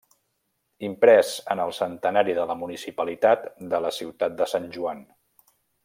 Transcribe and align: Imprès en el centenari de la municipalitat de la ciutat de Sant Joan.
Imprès 0.87 1.33
en 1.55 1.61
el 1.65 1.75
centenari 1.81 2.35
de 2.39 2.47
la 2.53 2.57
municipalitat 2.63 3.47
de 3.75 3.83
la 3.87 3.93
ciutat 4.01 4.35
de 4.41 4.53
Sant 4.55 4.71
Joan. 4.79 5.07